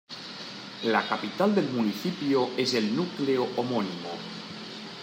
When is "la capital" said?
0.85-1.53